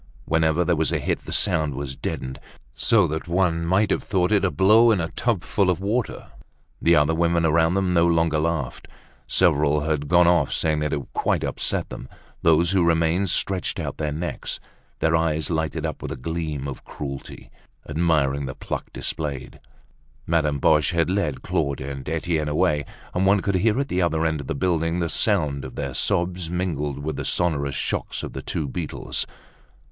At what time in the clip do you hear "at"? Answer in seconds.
23.79-23.87